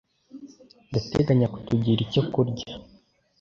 [0.91, 2.65] Ndateganya kutugira icyo kurya.